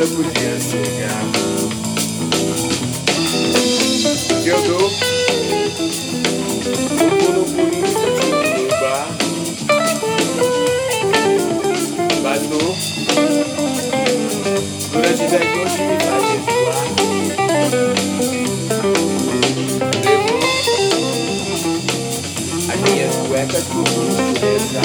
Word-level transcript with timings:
Eu 0.00 0.06
podia 0.10 0.60
chegar. 0.60 1.24
Eu 4.46 4.62
dou 4.62 5.27
pesar. 23.46 24.82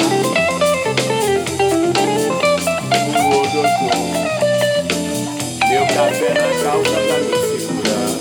O 5.56 5.68
meu 5.68 5.84
café 5.88 6.30
na 6.34 6.50
calça 6.62 6.98
pra 7.06 7.18
me 7.18 7.34
segurar. 7.50 8.12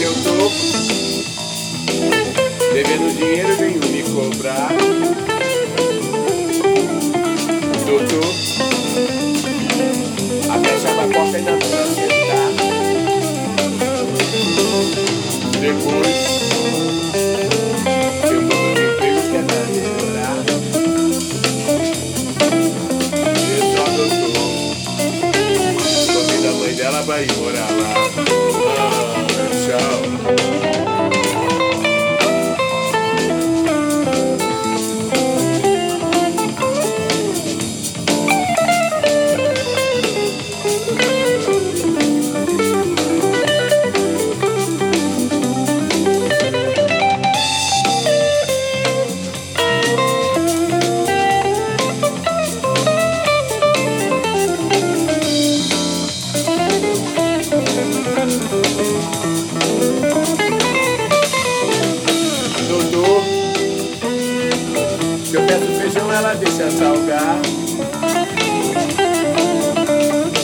Eu 0.00 0.12
tô 0.22 0.36
devendo 2.72 3.08
dinheiro, 3.16 3.52
venho 3.56 3.80
me 3.80 4.02
cobrar. 4.04 4.70
Doutor, 7.84 8.30
a 10.50 10.56
caixa 10.60 10.90
da 10.94 11.04
porta 11.12 11.36
ainda 11.36 11.50
não 11.50 11.58
acertar. 11.58 12.16
Depois, 15.60 16.15
vai 27.16 27.26
morar 27.38 27.70
lá. 27.70 28.25
Se 65.26 65.34
eu 65.34 65.42
peço 65.42 65.66
feijão, 65.80 66.12
ela 66.12 66.34
deixa 66.34 66.70
salgar. 66.70 67.40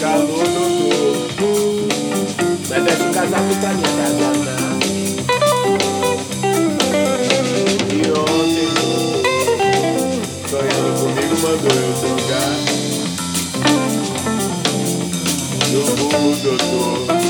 Calor, 0.01 0.45
doutor, 0.49 1.87
mas 2.69 2.83
deixa 2.85 3.05
o 3.05 3.13
casaco 3.15 3.55
pra 3.61 3.73
minha 3.73 3.93
casa 3.97 4.29
não. 4.43 4.73
E 7.89 7.97
ontem, 8.11 8.73
sonhando 10.51 10.91
comigo, 11.01 11.35
mandou 11.43 11.75
eu 11.79 11.93
jogar. 12.01 12.53
No 15.71 15.81
burro, 15.97 16.31
doutor, 16.43 17.22